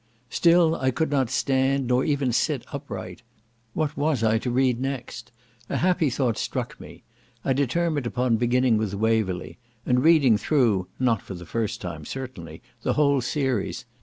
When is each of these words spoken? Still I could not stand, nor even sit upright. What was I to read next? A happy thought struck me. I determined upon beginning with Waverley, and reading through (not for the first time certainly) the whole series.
Still 0.31 0.73
I 0.75 0.89
could 0.89 1.11
not 1.11 1.29
stand, 1.29 1.85
nor 1.85 2.03
even 2.03 2.31
sit 2.33 2.65
upright. 2.73 3.21
What 3.75 3.95
was 3.95 4.23
I 4.23 4.39
to 4.39 4.49
read 4.49 4.79
next? 4.81 5.31
A 5.69 5.77
happy 5.77 6.09
thought 6.09 6.39
struck 6.39 6.79
me. 6.79 7.03
I 7.45 7.53
determined 7.53 8.07
upon 8.07 8.37
beginning 8.37 8.77
with 8.79 8.95
Waverley, 8.95 9.59
and 9.85 10.03
reading 10.03 10.37
through 10.39 10.87
(not 10.99 11.21
for 11.21 11.35
the 11.35 11.45
first 11.45 11.81
time 11.81 12.03
certainly) 12.03 12.63
the 12.81 12.93
whole 12.93 13.21
series. 13.21 13.85